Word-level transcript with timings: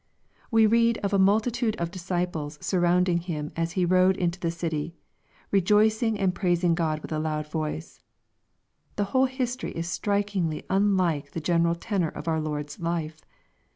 We 0.49 0.65
read 0.65 0.97
of 1.03 1.13
a" 1.13 1.19
multitude 1.29 1.75
of 1.75 1.91
disciples" 1.91 2.57
surround 2.59 3.07
ing 3.07 3.19
Him 3.19 3.51
as 3.55 3.73
He 3.73 3.85
rode 3.85 4.17
into 4.17 4.39
the 4.39 4.49
city," 4.49 4.95
rejoicing 5.51 6.17
and 6.17 6.33
prais 6.33 6.63
ing 6.63 6.73
God 6.73 7.01
with 7.01 7.11
a 7.11 7.19
loud 7.19 7.45
voice" 7.45 8.01
The 8.95 9.03
whole 9.13 9.25
history 9.25 9.73
is 9.73 9.85
strik 9.85 10.31
ingly 10.31 10.65
unlike 10.71 11.33
the 11.33 11.39
general 11.39 11.75
tenor 11.75 12.09
of 12.09 12.27
our 12.27 12.41
Lord's 12.41 12.79
life. 12.79 13.21